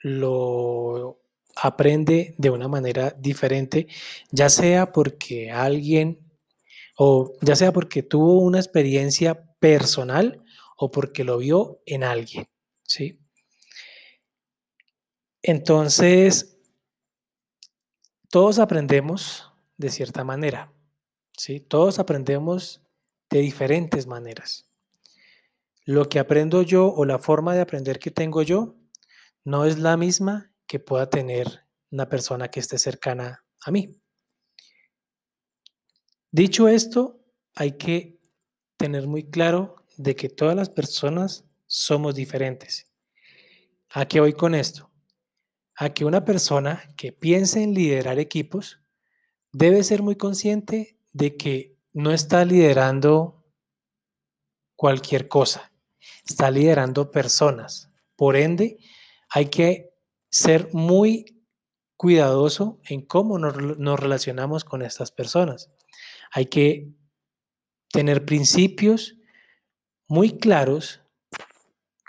lo 0.01 1.21
aprende 1.55 2.35
de 2.37 2.49
una 2.49 2.67
manera 2.67 3.11
diferente, 3.17 3.87
ya 4.31 4.49
sea 4.49 4.91
porque 4.91 5.51
alguien 5.51 6.19
o 6.97 7.33
ya 7.41 7.55
sea 7.55 7.71
porque 7.71 8.03
tuvo 8.03 8.39
una 8.39 8.59
experiencia 8.59 9.55
personal 9.59 10.43
o 10.77 10.91
porque 10.91 11.23
lo 11.23 11.37
vio 11.37 11.81
en 11.85 12.03
alguien, 12.03 12.45
¿sí? 12.83 13.19
Entonces, 15.41 16.57
todos 18.29 18.59
aprendemos 18.59 19.51
de 19.77 19.89
cierta 19.89 20.23
manera, 20.23 20.72
¿sí? 21.37 21.59
Todos 21.59 21.99
aprendemos 21.99 22.81
de 23.29 23.39
diferentes 23.39 24.07
maneras. 24.07 24.69
Lo 25.85 26.07
que 26.07 26.19
aprendo 26.19 26.61
yo 26.61 26.87
o 26.93 27.05
la 27.05 27.19
forma 27.19 27.53
de 27.53 27.61
aprender 27.61 27.99
que 27.99 28.11
tengo 28.11 28.41
yo 28.41 28.75
no 29.43 29.65
es 29.65 29.79
la 29.79 29.97
misma 29.97 30.53
que 30.67 30.79
pueda 30.79 31.09
tener 31.09 31.65
una 31.91 32.07
persona 32.07 32.49
que 32.49 32.59
esté 32.59 32.77
cercana 32.77 33.45
a 33.61 33.71
mí. 33.71 33.99
Dicho 36.31 36.67
esto, 36.67 37.23
hay 37.55 37.73
que 37.73 38.19
tener 38.77 39.07
muy 39.07 39.29
claro 39.29 39.75
de 39.97 40.15
que 40.15 40.29
todas 40.29 40.55
las 40.55 40.69
personas 40.69 41.45
somos 41.67 42.15
diferentes. 42.15 42.91
¿A 43.89 44.07
qué 44.07 44.19
voy 44.19 44.33
con 44.33 44.55
esto? 44.55 44.89
A 45.75 45.93
que 45.93 46.05
una 46.05 46.25
persona 46.25 46.83
que 46.97 47.11
piense 47.11 47.61
en 47.61 47.73
liderar 47.73 48.17
equipos 48.19 48.79
debe 49.51 49.83
ser 49.83 50.01
muy 50.01 50.15
consciente 50.15 50.92
de 51.13 51.37
que 51.37 51.77
no 51.93 52.11
está 52.11 52.43
liderando 52.43 53.45
cualquier 54.75 55.27
cosa, 55.27 55.71
está 56.27 56.51
liderando 56.51 57.11
personas. 57.11 57.91
Por 58.15 58.35
ende, 58.35 58.77
hay 59.29 59.45
que 59.45 59.93
ser 60.29 60.69
muy 60.73 61.33
cuidadoso 61.95 62.81
en 62.83 63.05
cómo 63.05 63.37
nos, 63.37 63.99
relacionamos 63.99 64.65
con 64.65 64.81
estas 64.81 65.11
personas. 65.11 65.71
Hay 66.31 66.47
que 66.47 66.91
tener 67.91 68.25
principios 68.25 69.15
muy 70.07 70.37
claros 70.37 71.01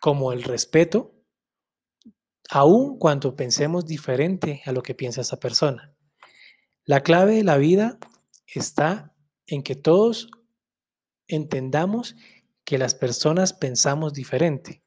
como 0.01 0.33
el 0.33 0.43
respeto, 0.43 1.15
aun 2.51 2.99
cuando 2.99 3.37
pensemos 3.37 3.87
diferente 3.87 4.63
a 4.67 4.73
lo 4.73 4.83
que 4.83 4.95
piensa 4.95 5.21
esa 5.21 5.39
persona. 5.39 5.95
La 6.85 7.03
clave 7.03 7.37
de 7.37 7.45
la 7.45 7.57
vida 7.57 7.99
está 8.47 9.15
en 9.47 9.63
que 9.63 9.75
todos 9.75 10.31
entendamos 11.27 12.17
que 12.65 12.79
las 12.79 12.95
personas 12.95 13.53
pensamos 13.53 14.13
diferente 14.13 14.85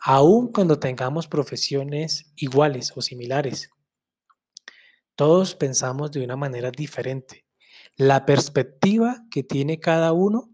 aun 0.00 0.52
cuando 0.52 0.78
tengamos 0.78 1.26
profesiones 1.26 2.32
iguales 2.36 2.92
o 2.96 3.02
similares. 3.02 3.70
Todos 5.14 5.54
pensamos 5.54 6.12
de 6.12 6.22
una 6.24 6.36
manera 6.36 6.70
diferente. 6.70 7.44
La 7.96 8.24
perspectiva 8.24 9.24
que 9.30 9.42
tiene 9.42 9.80
cada 9.80 10.12
uno 10.12 10.50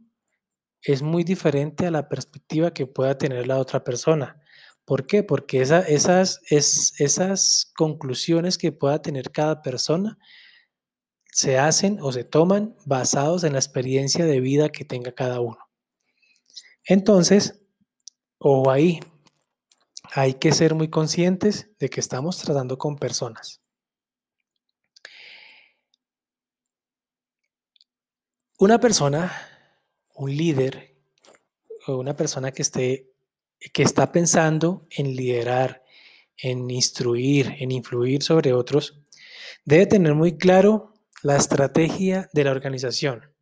es 0.80 1.02
muy 1.02 1.24
diferente 1.24 1.86
a 1.86 1.90
la 1.90 2.08
perspectiva 2.08 2.72
que 2.72 2.86
pueda 2.86 3.18
tener 3.18 3.46
la 3.46 3.58
otra 3.58 3.84
persona. 3.84 4.40
¿Por 4.84 5.06
qué? 5.06 5.22
Porque 5.22 5.60
esas, 5.62 6.40
esas 6.50 7.72
conclusiones 7.76 8.58
que 8.58 8.72
pueda 8.72 9.00
tener 9.00 9.30
cada 9.30 9.62
persona 9.62 10.18
se 11.34 11.58
hacen 11.58 11.98
o 12.00 12.12
se 12.12 12.22
toman 12.22 12.76
basados 12.84 13.42
en 13.42 13.54
la 13.54 13.58
experiencia 13.58 14.24
de 14.24 14.38
vida 14.38 14.68
que 14.68 14.84
tenga 14.84 15.10
cada 15.10 15.40
uno. 15.40 15.58
Entonces, 16.84 17.60
o 18.38 18.70
ahí, 18.70 19.00
hay 20.12 20.34
que 20.34 20.52
ser 20.52 20.76
muy 20.76 20.90
conscientes 20.90 21.70
de 21.80 21.90
que 21.90 21.98
estamos 21.98 22.38
tratando 22.38 22.78
con 22.78 22.96
personas. 22.96 23.60
Una 28.56 28.78
persona, 28.78 29.32
un 30.14 30.36
líder 30.36 30.96
o 31.88 31.96
una 31.96 32.14
persona 32.14 32.52
que 32.52 32.62
esté 32.62 33.10
que 33.72 33.82
está 33.82 34.12
pensando 34.12 34.86
en 34.90 35.16
liderar, 35.16 35.82
en 36.36 36.70
instruir, 36.70 37.56
en 37.58 37.72
influir 37.72 38.22
sobre 38.22 38.52
otros, 38.52 39.00
debe 39.64 39.86
tener 39.86 40.14
muy 40.14 40.36
claro 40.36 40.93
la 41.24 41.36
estrategia 41.38 42.28
de 42.34 42.44
la 42.44 42.50
organización. 42.50 43.32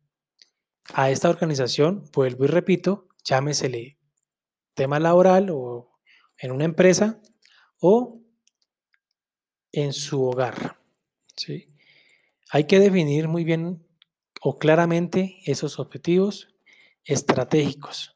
A 0.93 1.11
esta 1.11 1.29
organización, 1.29 2.09
vuelvo 2.13 2.45
y 2.45 2.47
repito, 2.47 3.09
llámesele 3.25 3.99
tema 4.73 5.01
laboral 5.01 5.49
o 5.49 5.91
en 6.37 6.53
una 6.53 6.63
empresa 6.63 7.21
o 7.81 8.21
en 9.73 9.91
su 9.91 10.23
hogar. 10.23 10.79
¿sí? 11.35 11.73
Hay 12.51 12.67
que 12.67 12.79
definir 12.79 13.27
muy 13.27 13.43
bien 13.43 13.85
o 14.39 14.57
claramente 14.57 15.41
esos 15.45 15.77
objetivos 15.77 16.55
estratégicos. 17.03 18.15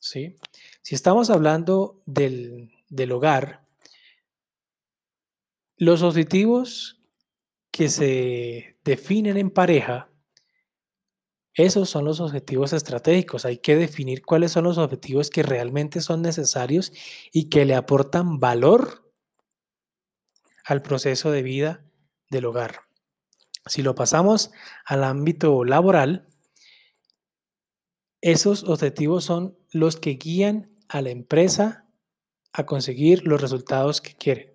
¿sí? 0.00 0.38
Si 0.80 0.94
estamos 0.94 1.28
hablando 1.28 2.02
del, 2.06 2.72
del 2.88 3.12
hogar, 3.12 3.66
los 5.76 6.02
objetivos 6.02 7.01
que 7.72 7.88
se 7.88 8.78
definen 8.84 9.36
en 9.36 9.50
pareja 9.50 10.12
esos 11.54 11.90
son 11.90 12.06
los 12.06 12.20
objetivos 12.20 12.72
estratégicos. 12.72 13.44
Hay 13.44 13.58
que 13.58 13.76
definir 13.76 14.24
cuáles 14.24 14.52
son 14.52 14.64
los 14.64 14.78
objetivos 14.78 15.28
que 15.28 15.42
realmente 15.42 16.00
son 16.00 16.22
necesarios 16.22 16.92
y 17.30 17.50
que 17.50 17.66
le 17.66 17.74
aportan 17.74 18.40
valor 18.40 19.12
al 20.64 20.80
proceso 20.80 21.30
de 21.30 21.42
vida 21.42 21.84
del 22.30 22.46
hogar. 22.46 22.82
Si 23.66 23.82
lo 23.82 23.94
pasamos 23.94 24.50
al 24.86 25.04
ámbito 25.04 25.64
laboral, 25.64 26.26
esos 28.22 28.64
objetivos 28.64 29.24
son 29.24 29.58
los 29.72 29.96
que 29.96 30.12
guían 30.12 30.70
a 30.88 31.02
la 31.02 31.10
empresa 31.10 31.86
a 32.52 32.64
conseguir 32.64 33.26
los 33.26 33.40
resultados 33.40 34.00
que 34.00 34.14
quiere. 34.14 34.51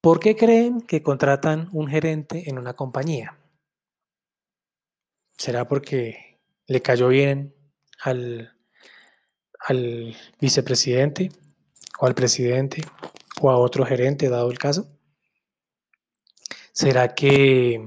¿Por 0.00 0.20
qué 0.20 0.36
creen 0.36 0.80
que 0.80 1.02
contratan 1.02 1.68
un 1.72 1.88
gerente 1.88 2.48
en 2.48 2.58
una 2.58 2.74
compañía? 2.74 3.36
¿Será 5.36 5.66
porque 5.66 6.38
le 6.66 6.80
cayó 6.82 7.08
bien 7.08 7.54
al, 8.00 8.54
vicepresidente 10.40 11.30
o 11.98 12.06
al 12.06 12.14
presidente 12.14 12.82
o 13.40 13.50
a 13.50 13.56
otro 13.56 13.84
gerente, 13.84 14.28
dado 14.28 14.50
el 14.52 14.58
caso? 14.58 14.88
¿Será 16.72 17.16
que, 17.16 17.84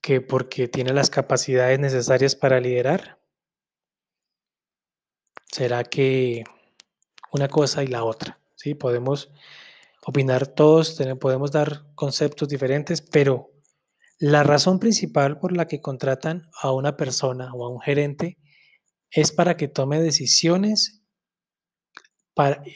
que 0.00 0.20
porque 0.20 0.66
tiene 0.66 0.92
las 0.92 1.10
capacidades 1.10 1.78
necesarias 1.78 2.34
para 2.34 2.58
liderar? 2.58 3.20
¿Será 5.46 5.84
que 5.84 6.42
una 7.30 7.46
cosa 7.46 7.84
y 7.84 7.86
la 7.86 8.02
otra? 8.02 8.40
¿Sí? 8.56 8.74
Podemos 8.74 9.30
opinar 10.04 10.46
todos, 10.46 11.00
podemos 11.20 11.52
dar 11.52 11.84
conceptos 11.94 12.48
diferentes, 12.48 13.00
pero 13.02 13.50
la 14.18 14.42
razón 14.42 14.78
principal 14.78 15.38
por 15.38 15.56
la 15.56 15.66
que 15.66 15.80
contratan 15.80 16.48
a 16.60 16.72
una 16.72 16.96
persona 16.96 17.52
o 17.54 17.64
a 17.64 17.68
un 17.68 17.80
gerente 17.80 18.38
es 19.10 19.32
para 19.32 19.56
que 19.56 19.68
tome 19.68 20.00
decisiones 20.00 21.02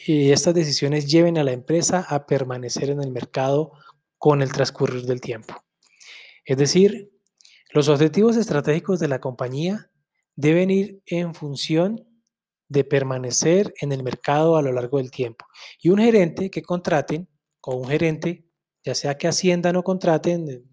y 0.06 0.33
estas 0.33 0.54
decisiones 0.54 1.06
lleven 1.06 1.38
a 1.38 1.45
la 1.45 1.52
empresa 1.52 2.04
a 2.09 2.26
permanecer 2.26 2.90
en 2.90 3.02
el 3.02 3.11
mercado 3.11 3.73
con 4.18 4.42
el 4.42 4.52
transcurrir 4.52 5.04
del 5.04 5.21
tiempo. 5.21 5.54
Es 6.45 6.59
decir, 6.59 7.11
los 7.73 7.88
objetivos 7.88 8.37
estratégicos 8.37 9.00
de 9.00 9.09
la 9.09 9.21
compañía 9.21 9.90
deben 10.35 10.71
ir 10.71 11.02
en 11.06 11.35
función 11.35 12.05
de 12.68 12.85
permanecer 12.85 13.73
en 13.80 13.92
el 13.92 14.02
mercado 14.02 14.56
a 14.56 14.62
lo 14.62 14.73
largo 14.73 14.99
del 14.99 15.11
tiempo. 15.11 15.46
Y 15.80 15.90
un 15.90 15.99
gerente 15.99 16.50
que 16.50 16.62
contraten, 16.62 17.28
o 17.61 17.76
un 17.76 17.88
gerente, 17.88 18.46
ya 18.85 18.94
sea 18.94 19.16
que 19.18 19.28
asciendan 19.28 19.76
o 19.76 19.82
contraten, 19.82 20.64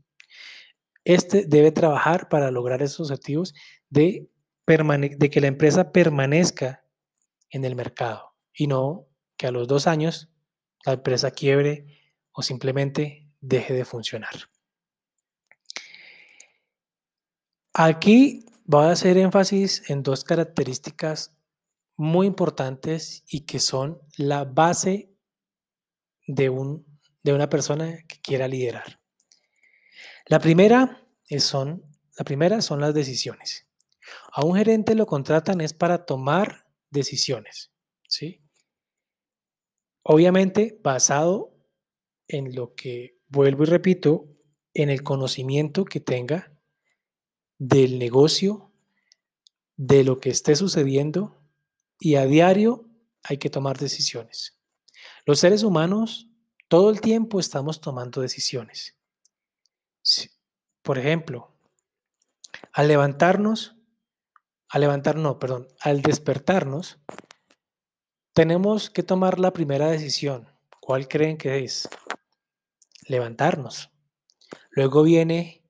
este 1.04 1.46
debe 1.46 1.72
trabajar 1.72 2.30
para 2.30 2.52
lograr 2.52 2.82
esos 2.82 3.12
objetivos 3.12 3.54
de, 3.90 4.30
de 4.66 5.30
que 5.30 5.42
la 5.42 5.48
empresa 5.48 5.92
permanezca 5.92 6.86
en 7.50 7.66
el 7.66 7.76
mercado 7.76 8.34
y 8.54 8.68
no 8.68 9.08
que 9.36 9.48
a 9.48 9.52
los 9.52 9.68
dos 9.68 9.88
años 9.88 10.30
la 10.86 10.94
empresa 10.94 11.32
quiebre 11.32 11.88
o 12.32 12.42
simplemente 12.42 13.28
deje 13.42 13.74
de 13.74 13.86
funcionar. 13.86 14.34
Aquí 17.74 18.46
voy 18.66 18.86
a 18.86 18.92
hacer 18.92 19.18
énfasis 19.18 19.90
en 19.90 20.04
dos 20.04 20.24
características 20.24 21.36
muy 21.96 22.28
importantes 22.28 23.24
y 23.28 23.42
que 23.42 23.60
son 23.60 24.02
la 24.18 24.46
base 24.46 25.14
de, 26.28 26.50
un, 26.50 26.86
de 27.22 27.34
una 27.34 27.50
persona 27.50 27.98
que 28.08 28.20
quiera 28.22 28.48
liderar. 28.48 29.00
La 30.26 30.40
primera, 30.40 31.08
son, 31.40 31.84
la 32.18 32.26
primera 32.26 32.62
son 32.62 32.80
las 32.80 32.94
decisiones. 32.94 33.68
A 34.32 34.46
un 34.46 34.56
gerente 34.56 34.96
lo 34.96 35.06
contratan 35.06 35.62
es 35.62 35.74
para 35.74 36.06
tomar 36.06 36.66
decisiones, 36.90 37.72
¿sí? 38.08 38.42
Obviamente 40.04 40.80
basado 40.84 41.56
en 42.28 42.56
lo 42.56 42.76
que 42.76 43.20
vuelvo 43.28 43.64
y 43.64 43.68
repito, 43.68 44.28
en 44.74 44.90
el 44.90 45.04
conocimiento 45.04 45.86
que 45.86 46.00
tenga 46.00 46.54
del 47.58 48.00
negocio, 48.00 48.72
de 49.76 50.04
lo 50.04 50.20
que 50.20 50.30
esté 50.30 50.56
sucediendo 50.56 51.43
y 52.04 52.16
a 52.16 52.26
diario 52.26 52.90
hay 53.24 53.38
que 53.38 53.50
tomar 53.50 53.78
decisiones. 53.78 54.60
Los 55.26 55.40
seres 55.40 55.64
humanos 55.64 56.28
todo 56.68 56.90
el 56.90 57.00
tiempo 57.00 57.40
estamos 57.40 57.80
tomando 57.80 58.20
decisiones. 58.20 58.98
Por 60.82 60.98
ejemplo, 61.00 61.56
al 62.74 62.90
levantarnos, 62.90 63.78
al 64.68 64.82
levantar, 64.82 65.16
no, 65.16 65.40
perdón, 65.40 65.70
al 65.80 66.02
despertarnos, 66.02 67.00
tenemos 68.34 68.90
que 68.90 69.04
tomar 69.04 69.40
la 69.40 69.54
primera 69.54 69.90
decisión. 69.90 70.50
¿Cuál 70.82 71.08
creen 71.08 71.38
que 71.38 71.64
es? 71.64 71.88
levantarnos. 73.08 73.92
Luego 74.72 75.04
viene 75.04 75.64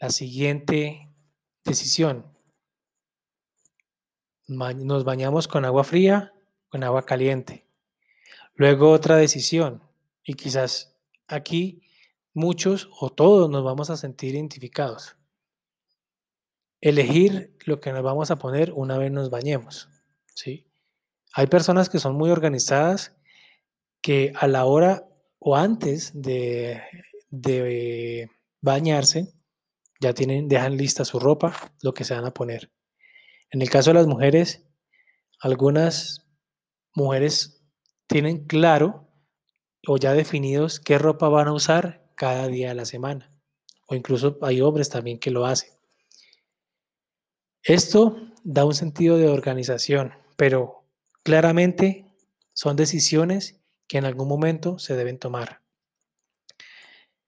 la 0.00 0.10
siguiente 0.10 1.12
decisión. 1.64 2.37
Nos 4.48 5.04
bañamos 5.04 5.46
con 5.46 5.64
agua 5.64 5.84
fría, 5.84 6.32
con 6.68 6.82
agua 6.82 7.04
caliente. 7.04 7.66
Luego 8.54 8.90
otra 8.90 9.16
decisión. 9.16 9.82
Y 10.24 10.34
quizás 10.34 10.96
aquí 11.26 11.82
muchos 12.34 12.88
o 12.98 13.10
todos 13.10 13.48
nos 13.50 13.62
vamos 13.62 13.90
a 13.90 13.96
sentir 13.96 14.34
identificados. 14.34 15.16
Elegir 16.80 17.56
lo 17.66 17.80
que 17.80 17.92
nos 17.92 18.02
vamos 18.02 18.30
a 18.30 18.36
poner 18.36 18.72
una 18.72 18.98
vez 18.98 19.12
nos 19.12 19.30
bañemos. 19.30 19.88
¿sí? 20.34 20.66
Hay 21.32 21.46
personas 21.46 21.88
que 21.88 21.98
son 21.98 22.16
muy 22.16 22.30
organizadas 22.30 23.14
que 24.00 24.32
a 24.36 24.46
la 24.46 24.64
hora 24.64 25.08
o 25.38 25.56
antes 25.56 26.12
de, 26.14 26.82
bañarse, 28.60 29.32
ya 30.00 30.14
tienen, 30.14 30.48
dejan 30.48 30.76
lista 30.76 31.04
su 31.04 31.18
ropa, 31.18 31.54
lo 31.82 31.92
que 31.92 32.04
se 32.04 32.14
van 32.14 32.24
a 32.24 32.32
poner. 32.32 32.70
En 33.50 33.62
el 33.62 33.70
caso 33.70 33.90
de 33.90 33.94
las 33.94 34.06
mujeres, 34.06 34.64
algunas 35.40 36.26
mujeres 36.94 37.62
tienen 38.06 38.46
claro 38.46 39.08
o 39.86 39.96
ya 39.96 40.12
definidos 40.12 40.80
qué 40.80 40.98
ropa 40.98 41.28
van 41.28 41.48
a 41.48 41.52
usar 41.52 42.10
cada 42.14 42.48
día 42.48 42.68
de 42.68 42.74
la 42.74 42.84
semana. 42.84 43.32
O 43.86 43.94
incluso 43.94 44.38
hay 44.42 44.60
hombres 44.60 44.90
también 44.90 45.18
que 45.18 45.30
lo 45.30 45.46
hacen. 45.46 45.70
Esto 47.62 48.16
da 48.44 48.64
un 48.64 48.74
sentido 48.74 49.16
de 49.16 49.28
organización, 49.28 50.12
pero 50.36 50.84
claramente 51.22 52.06
son 52.52 52.76
decisiones 52.76 53.60
que 53.86 53.98
en 53.98 54.04
algún 54.04 54.28
momento 54.28 54.78
se 54.78 54.96
deben 54.96 55.18
tomar. 55.18 55.62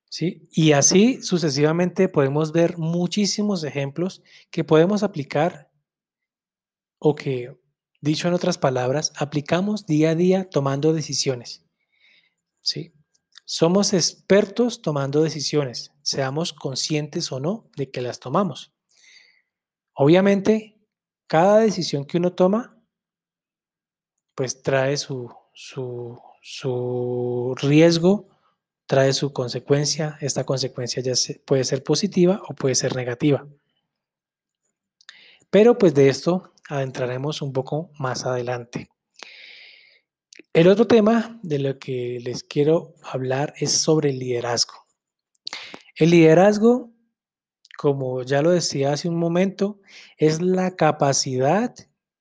¿Sí? 0.09 0.48
Y 0.50 0.72
así 0.72 1.22
sucesivamente 1.22 2.09
podemos 2.09 2.52
ver 2.52 2.78
muchísimos 2.78 3.62
ejemplos 3.62 4.22
que 4.50 4.64
podemos 4.64 5.02
aplicar 5.02 5.69
o 7.00 7.16
que, 7.16 7.58
dicho 8.00 8.28
en 8.28 8.34
otras 8.34 8.58
palabras, 8.58 9.12
aplicamos 9.16 9.86
día 9.86 10.10
a 10.10 10.14
día 10.14 10.48
tomando 10.48 10.92
decisiones. 10.92 11.64
¿Sí? 12.60 12.94
Somos 13.44 13.92
expertos 13.92 14.82
tomando 14.82 15.22
decisiones, 15.22 15.92
seamos 16.02 16.52
conscientes 16.52 17.32
o 17.32 17.40
no 17.40 17.68
de 17.76 17.90
que 17.90 18.02
las 18.02 18.20
tomamos. 18.20 18.72
Obviamente, 19.94 20.78
cada 21.26 21.58
decisión 21.58 22.04
que 22.04 22.18
uno 22.18 22.32
toma, 22.34 22.80
pues 24.36 24.62
trae 24.62 24.96
su, 24.96 25.34
su, 25.52 26.16
su 26.42 27.54
riesgo 27.60 28.28
trae 28.90 29.12
su 29.12 29.32
consecuencia. 29.32 30.18
Esta 30.20 30.42
consecuencia 30.42 31.00
ya 31.00 31.12
puede 31.44 31.62
ser 31.62 31.84
positiva 31.84 32.42
o 32.48 32.54
puede 32.54 32.74
ser 32.74 32.96
negativa. 32.96 33.46
Pero 35.48 35.78
pues 35.78 35.94
de 35.94 36.08
esto 36.08 36.52
adentraremos 36.70 37.42
un 37.42 37.52
poco 37.52 37.90
más 37.98 38.24
adelante. 38.24 38.88
El 40.52 40.68
otro 40.68 40.87
tema 40.87 41.38
de 41.42 41.59
lo 41.59 41.78
que 41.78 42.18
les 42.22 42.42
quiero 42.44 42.94
hablar 43.02 43.54
es 43.59 43.72
sobre 43.72 44.11
el 44.11 44.18
liderazgo. 44.18 44.74
El 45.96 46.11
liderazgo, 46.11 46.92
como 47.76 48.22
ya 48.22 48.40
lo 48.40 48.50
decía 48.50 48.92
hace 48.92 49.09
un 49.09 49.16
momento, 49.16 49.80
es 50.16 50.40
la 50.40 50.76
capacidad 50.76 51.74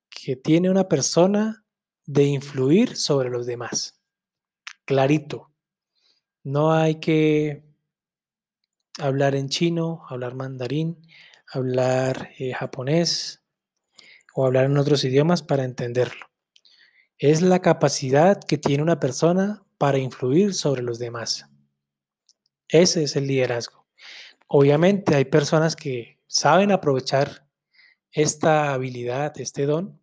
que 0.10 0.36
tiene 0.36 0.70
una 0.70 0.88
persona 0.88 1.64
de 2.06 2.24
influir 2.24 2.98
sobre 2.98 3.30
los 3.30 3.46
demás 3.46 4.00
clarito. 4.86 5.52
No 6.44 6.74
hay 6.74 7.00
que 7.00 7.64
hablar 9.00 9.36
en 9.36 9.50
chino, 9.50 10.04
hablar 10.10 10.34
mandarín, 10.34 11.02
hablar 11.52 12.32
eh, 12.40 12.54
japonés 12.54 13.40
o 14.40 14.46
hablar 14.46 14.66
en 14.66 14.78
otros 14.78 15.04
idiomas 15.04 15.44
para 15.44 15.66
entenderlo. 15.66 16.28
Es 17.18 17.42
la 17.42 17.60
capacidad 17.60 18.40
que 18.42 18.58
tiene 18.58 18.82
una 18.82 18.98
persona 18.98 19.66
para 19.78 19.98
influir 19.98 20.54
sobre 20.54 20.82
los 20.82 20.98
demás. 20.98 21.46
Ese 22.70 23.04
es 23.04 23.18
el 23.18 23.28
liderazgo. 23.28 23.86
Obviamente 24.48 25.14
hay 25.14 25.26
personas 25.26 25.76
que 25.76 26.22
saben 26.26 26.72
aprovechar 26.72 27.50
esta 28.14 28.72
habilidad, 28.72 29.38
este 29.42 29.66
don, 29.66 30.00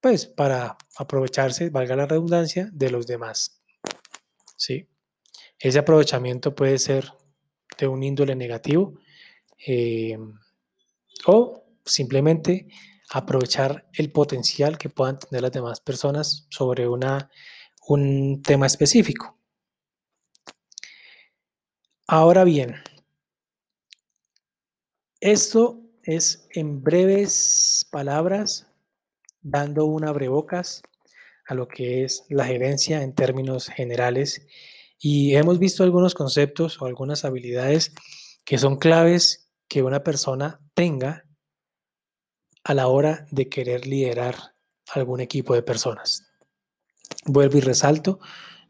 pues 0.00 0.26
para 0.26 0.76
aprovecharse, 0.96 1.68
valga 1.68 1.96
la 1.96 2.06
redundancia, 2.06 2.70
de 2.72 2.90
los 2.90 3.08
demás. 3.08 3.60
¿sí? 4.56 4.88
Ese 5.58 5.80
aprovechamiento 5.80 6.54
puede 6.54 6.78
ser 6.78 7.12
de 7.76 7.88
un 7.88 8.04
índole 8.04 8.36
negativo, 8.36 9.00
eh, 9.66 10.16
o 11.26 11.64
simplemente 11.84 12.68
aprovechar 13.10 13.88
el 13.92 14.12
potencial 14.12 14.78
que 14.78 14.88
puedan 14.88 15.18
tener 15.18 15.42
las 15.42 15.52
demás 15.52 15.80
personas 15.80 16.46
sobre 16.50 16.88
una, 16.88 17.30
un 17.86 18.42
tema 18.42 18.66
específico. 18.66 19.38
Ahora 22.06 22.44
bien, 22.44 22.76
esto 25.20 25.82
es 26.02 26.48
en 26.54 26.82
breves 26.82 27.86
palabras, 27.90 28.66
dando 29.42 29.84
una 29.84 30.08
abrebocas 30.08 30.82
a 31.46 31.54
lo 31.54 31.68
que 31.68 32.04
es 32.04 32.24
la 32.28 32.44
gerencia 32.44 33.02
en 33.02 33.14
términos 33.14 33.68
generales. 33.68 34.46
Y 34.98 35.34
hemos 35.34 35.58
visto 35.58 35.82
algunos 35.82 36.14
conceptos 36.14 36.80
o 36.80 36.86
algunas 36.86 37.24
habilidades 37.24 37.92
que 38.44 38.58
son 38.58 38.76
claves 38.76 39.50
que 39.68 39.82
una 39.82 40.02
persona 40.02 40.60
tenga 40.74 41.27
a 42.68 42.74
la 42.74 42.88
hora 42.88 43.26
de 43.30 43.48
querer 43.48 43.86
liderar 43.86 44.54
algún 44.92 45.20
equipo 45.20 45.54
de 45.54 45.62
personas. 45.62 46.30
Vuelvo 47.24 47.56
y 47.56 47.62
resalto, 47.62 48.20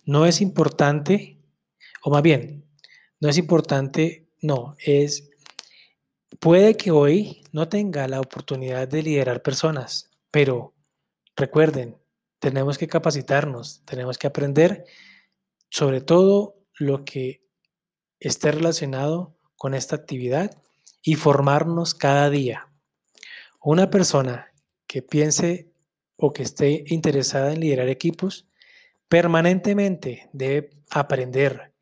no 0.05 0.25
es 0.25 0.41
importante, 0.41 1.43
o 2.05 2.11
más 2.11 2.23
bien, 2.23 2.65
no 3.19 3.29
es 3.29 3.39
importante, 3.39 4.29
no, 4.41 4.77
es, 4.79 5.29
puede 6.39 6.77
que 6.77 6.93
hoy 6.93 7.43
no 7.51 7.69
tenga 7.69 8.07
la 8.07 8.21
oportunidad 8.21 8.87
de 8.87 9.03
liderar 9.03 9.43
personas, 9.43 10.09
pero 10.31 10.77
recuerden, 11.35 11.99
tenemos 12.39 12.79
que 12.79 12.87
capacitarnos, 12.87 13.83
tenemos 13.85 14.17
que 14.17 14.29
aprender 14.29 14.85
sobre 15.71 16.03
todo 16.03 16.55
lo 16.79 17.05
que 17.05 17.43
esté 18.21 18.53
relacionado 18.53 19.37
con 19.57 19.75
esta 19.75 19.97
actividad 19.97 20.63
y 21.03 21.17
formarnos 21.17 21.97
cada 21.97 22.31
día. 22.31 22.68
Una 23.71 23.91
persona 23.91 24.51
que 24.87 25.03
piense 25.03 25.71
o 26.17 26.33
que 26.33 26.43
esté 26.43 26.85
interesada 26.87 27.53
en 27.53 27.61
liderar 27.61 27.91
equipos, 27.91 28.49
permanentemente 29.11 30.31
debe 30.33 30.71
aprender, 30.89 31.75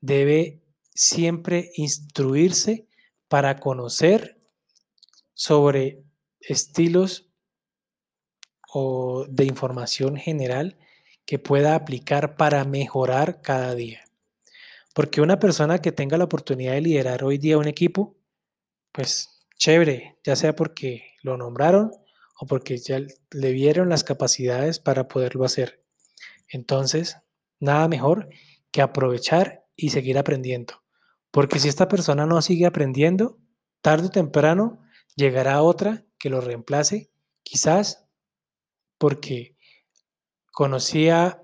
debe 0.00 0.62
siempre 0.94 1.72
instruirse 1.74 2.86
para 3.26 3.58
conocer 3.58 4.38
sobre 5.32 6.04
estilos 6.38 7.28
o 8.72 9.26
de 9.28 9.44
información 9.44 10.16
general 10.16 10.78
que 11.26 11.40
pueda 11.40 11.74
aplicar 11.74 12.36
para 12.36 12.64
mejorar 12.64 13.42
cada 13.42 13.74
día. 13.74 14.04
Porque 14.94 15.20
una 15.20 15.40
persona 15.40 15.80
que 15.80 15.90
tenga 15.90 16.16
la 16.16 16.26
oportunidad 16.26 16.74
de 16.74 16.82
liderar 16.82 17.24
hoy 17.24 17.38
día 17.38 17.58
un 17.58 17.66
equipo, 17.66 18.14
pues 18.92 19.40
chévere, 19.58 20.16
ya 20.22 20.36
sea 20.36 20.54
porque 20.54 21.13
lo 21.24 21.36
nombraron 21.36 21.90
o 22.38 22.46
porque 22.46 22.76
ya 22.78 23.00
le 23.30 23.52
vieron 23.52 23.88
las 23.88 24.04
capacidades 24.04 24.78
para 24.78 25.08
poderlo 25.08 25.44
hacer. 25.44 25.82
Entonces, 26.48 27.16
nada 27.58 27.88
mejor 27.88 28.28
que 28.70 28.82
aprovechar 28.82 29.64
y 29.74 29.90
seguir 29.90 30.18
aprendiendo. 30.18 30.82
Porque 31.30 31.58
si 31.58 31.68
esta 31.68 31.88
persona 31.88 32.26
no 32.26 32.40
sigue 32.42 32.66
aprendiendo, 32.66 33.38
tarde 33.80 34.08
o 34.08 34.10
temprano 34.10 34.82
llegará 35.16 35.62
otra 35.62 36.04
que 36.18 36.30
lo 36.30 36.40
reemplace, 36.40 37.10
quizás 37.42 38.06
porque 38.98 39.56
conocía 40.52 41.42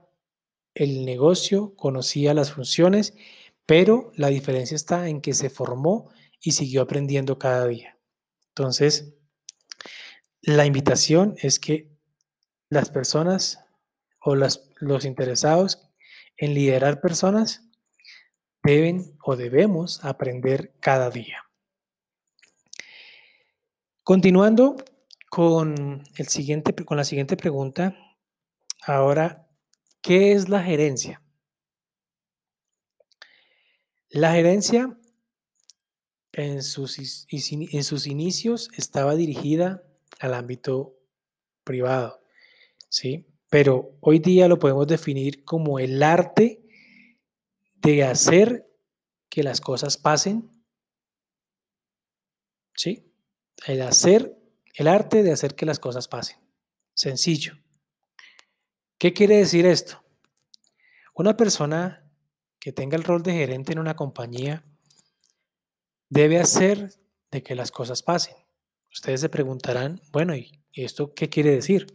el 0.74 1.04
negocio, 1.04 1.74
conocía 1.74 2.34
las 2.34 2.52
funciones, 2.52 3.14
pero 3.64 4.12
la 4.14 4.28
diferencia 4.28 4.74
está 4.74 5.08
en 5.08 5.20
que 5.20 5.32
se 5.32 5.50
formó 5.50 6.10
y 6.42 6.52
siguió 6.52 6.82
aprendiendo 6.82 7.38
cada 7.38 7.66
día. 7.66 7.98
Entonces, 8.48 9.14
la 10.42 10.66
invitación 10.66 11.34
es 11.38 11.58
que 11.58 11.90
las 12.70 12.90
personas 12.90 13.64
o 14.20 14.34
los 14.34 15.04
interesados 15.04 15.90
en 16.36 16.54
liderar 16.54 17.00
personas 17.00 17.68
deben 18.62 19.16
o 19.22 19.36
debemos 19.36 20.04
aprender 20.04 20.74
cada 20.80 21.10
día. 21.10 21.44
Continuando 24.02 24.76
con, 25.28 26.02
el 26.16 26.28
siguiente, 26.28 26.74
con 26.84 26.96
la 26.96 27.04
siguiente 27.04 27.36
pregunta, 27.36 27.96
ahora, 28.82 29.48
¿qué 30.00 30.32
es 30.32 30.48
la 30.48 30.62
gerencia? 30.62 31.22
La 34.08 34.32
gerencia 34.32 34.98
en 36.32 36.62
sus, 36.62 37.26
en 37.30 37.84
sus 37.84 38.06
inicios 38.06 38.70
estaba 38.76 39.14
dirigida 39.14 39.84
al 40.18 40.34
ámbito 40.34 40.96
privado, 41.64 42.22
¿sí? 42.88 43.26
Pero 43.48 43.96
hoy 44.00 44.18
día 44.18 44.48
lo 44.48 44.58
podemos 44.58 44.86
definir 44.86 45.44
como 45.44 45.78
el 45.78 46.02
arte 46.02 46.62
de 47.76 48.04
hacer 48.04 48.66
que 49.28 49.42
las 49.42 49.60
cosas 49.60 49.96
pasen, 49.96 50.50
¿sí? 52.74 53.12
El 53.66 53.82
hacer, 53.82 54.36
el 54.74 54.88
arte 54.88 55.22
de 55.22 55.32
hacer 55.32 55.54
que 55.54 55.66
las 55.66 55.78
cosas 55.78 56.08
pasen. 56.08 56.38
Sencillo. 56.94 57.56
¿Qué 58.98 59.12
quiere 59.12 59.36
decir 59.36 59.66
esto? 59.66 60.02
Una 61.14 61.36
persona 61.36 62.10
que 62.58 62.72
tenga 62.72 62.96
el 62.96 63.04
rol 63.04 63.22
de 63.22 63.32
gerente 63.32 63.72
en 63.72 63.78
una 63.78 63.96
compañía 63.96 64.62
debe 66.08 66.38
hacer 66.38 66.92
de 67.30 67.42
que 67.42 67.54
las 67.54 67.70
cosas 67.70 68.02
pasen. 68.02 68.36
Ustedes 68.92 69.20
se 69.20 69.28
preguntarán, 69.28 70.00
bueno, 70.12 70.34
¿y 70.34 70.50
esto 70.72 71.14
qué 71.14 71.28
quiere 71.28 71.52
decir? 71.52 71.86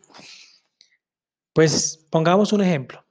Pues 1.54 2.06
pongamos 2.10 2.54
un 2.54 2.62
ejemplo. 2.62 3.06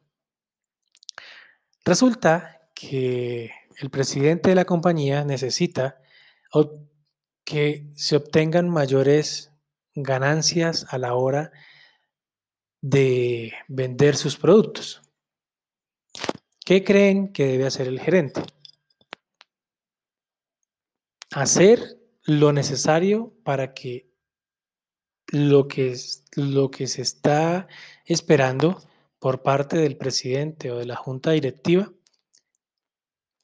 Resulta 1.85 2.69
que 2.75 3.51
el 3.79 3.91
presidente 3.91 4.51
de 4.51 4.55
la 4.55 4.65
compañía 4.65 5.25
necesita 5.25 6.01
que 7.45 7.91
se 7.95 8.17
obtengan 8.17 8.69
mayores 8.69 9.53
ganancias 9.95 10.87
a 10.89 10.99
la 10.99 11.15
hora 11.15 11.53
de 12.81 13.53
vender 13.69 14.17
sus 14.17 14.37
productos. 14.37 15.03
¿Qué 16.65 16.85
creen 16.85 17.33
que 17.33 17.47
debe 17.47 17.67
hacer 17.67 17.89
el 17.89 18.01
gerente? 18.01 18.43
Hacer 21.31 21.99
lo 22.25 22.53
necesario 22.53 23.35
para 23.45 23.75
que 23.75 24.11
lo 25.29 25.69
que, 25.69 25.97
lo 26.37 26.71
que 26.71 26.87
se 26.87 27.03
está 27.03 27.69
esperando 28.05 28.83
por 29.19 29.43
parte 29.43 29.77
del 29.77 29.97
presidente 29.97 30.71
o 30.71 30.79
de 30.79 30.87
la 30.87 30.97
junta 30.97 31.33
directiva 31.33 31.93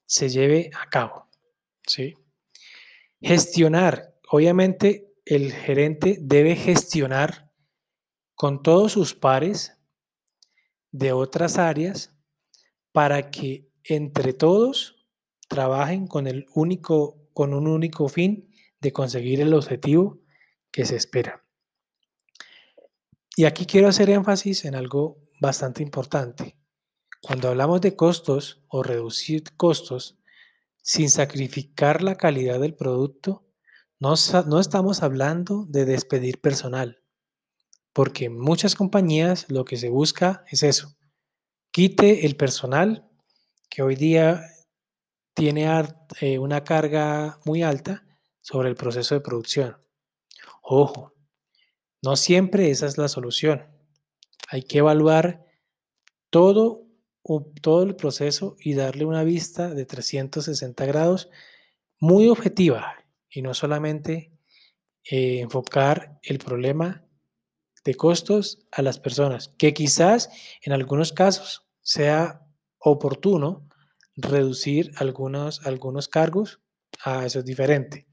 se 0.05 0.29
lleve 0.29 0.69
a 0.79 0.89
cabo. 0.89 1.27
¿sí? 1.87 2.15
Gestionar, 3.19 4.15
obviamente 4.29 5.13
el 5.25 5.53
gerente 5.53 6.17
debe 6.19 6.55
gestionar 6.55 7.51
con 8.35 8.63
todos 8.63 8.91
sus 8.91 9.13
pares 9.13 9.77
de 10.91 11.13
otras 11.13 11.57
áreas 11.57 12.13
para 12.91 13.31
que 13.31 13.69
entre 13.83 14.33
todos 14.33 15.07
trabajen 15.47 16.07
con 16.07 16.27
el 16.27 16.45
único 16.53 17.17
con 17.33 17.53
un 17.53 17.67
único 17.67 18.09
fin 18.09 18.50
de 18.81 18.91
conseguir 18.91 19.41
el 19.41 19.53
objetivo 19.53 20.19
que 20.71 20.85
se 20.85 20.95
espera. 20.95 21.45
Y 23.35 23.45
aquí 23.45 23.65
quiero 23.65 23.87
hacer 23.87 24.09
énfasis 24.09 24.65
en 24.65 24.75
algo 24.75 25.19
bastante 25.39 25.83
importante. 25.83 26.57
Cuando 27.21 27.49
hablamos 27.49 27.81
de 27.81 27.95
costos 27.95 28.63
o 28.67 28.83
reducir 28.83 29.43
costos 29.55 30.17
sin 30.81 31.09
sacrificar 31.09 32.01
la 32.01 32.15
calidad 32.15 32.59
del 32.59 32.75
producto, 32.75 33.45
no, 33.99 34.15
no 34.47 34.59
estamos 34.59 35.03
hablando 35.03 35.65
de 35.67 35.85
despedir 35.85 36.41
personal, 36.41 37.03
porque 37.93 38.25
en 38.25 38.39
muchas 38.39 38.75
compañías 38.75 39.45
lo 39.49 39.63
que 39.63 39.77
se 39.77 39.89
busca 39.89 40.43
es 40.49 40.63
eso, 40.63 40.97
quite 41.71 42.25
el 42.25 42.35
personal 42.35 43.07
que 43.69 43.83
hoy 43.83 43.95
día 43.95 44.43
tiene 45.35 45.67
eh, 46.19 46.39
una 46.39 46.63
carga 46.63 47.39
muy 47.45 47.63
alta 47.63 48.03
sobre 48.41 48.69
el 48.69 48.75
proceso 48.75 49.15
de 49.15 49.21
producción. 49.21 49.77
Ojo, 50.61 51.13
no 52.01 52.15
siempre 52.15 52.71
esa 52.71 52.87
es 52.87 52.97
la 52.97 53.07
solución. 53.07 53.67
Hay 54.49 54.63
que 54.63 54.79
evaluar 54.79 55.45
todo, 56.29 56.87
todo 57.61 57.83
el 57.83 57.95
proceso 57.95 58.55
y 58.59 58.73
darle 58.73 59.05
una 59.05 59.23
vista 59.23 59.69
de 59.73 59.85
360 59.85 60.85
grados 60.85 61.29
muy 61.99 62.27
objetiva 62.27 62.95
y 63.29 63.41
no 63.41 63.53
solamente 63.53 64.31
eh, 65.03 65.39
enfocar 65.39 66.19
el 66.23 66.39
problema 66.39 67.05
de 67.83 67.95
costos 67.95 68.67
a 68.71 68.81
las 68.81 68.99
personas, 68.99 69.53
que 69.57 69.73
quizás 69.73 70.29
en 70.61 70.73
algunos 70.73 71.13
casos 71.13 71.67
sea 71.81 72.45
oportuno 72.77 73.67
reducir 74.15 74.91
algunos, 74.97 75.65
algunos 75.65 76.07
cargos, 76.07 76.59
a 77.03 77.25
eso 77.25 77.39
es 77.39 77.45
diferente. 77.45 78.10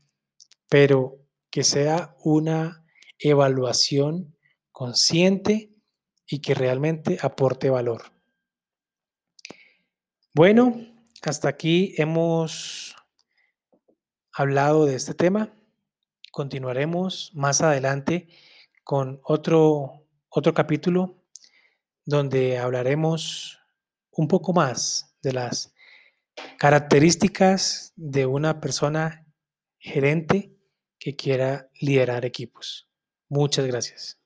Pero 0.68 1.18
que 1.50 1.64
sea 1.64 2.14
una 2.22 2.84
evaluación 3.18 4.36
consciente 4.70 5.74
y 6.26 6.40
que 6.40 6.54
realmente 6.54 7.18
aporte 7.22 7.70
valor. 7.70 8.12
Bueno, 10.34 10.76
hasta 11.22 11.48
aquí 11.48 11.94
hemos 11.96 12.94
hablado 14.32 14.86
de 14.86 14.94
este 14.94 15.14
tema. 15.14 15.52
Continuaremos 16.30 17.32
más 17.34 17.62
adelante 17.62 18.28
con 18.84 19.20
otro, 19.24 20.06
otro 20.28 20.54
capítulo 20.54 21.24
donde 22.04 22.58
hablaremos 22.58 23.58
un 24.12 24.28
poco 24.28 24.52
más 24.52 25.16
de 25.22 25.32
las 25.32 25.74
características 26.58 27.92
de 27.96 28.26
una 28.26 28.60
persona 28.60 29.26
gerente 29.78 30.57
que 30.98 31.16
quiera 31.16 31.70
liderar 31.80 32.24
equipos. 32.24 32.88
Muchas 33.28 33.66
gracias. 33.66 34.17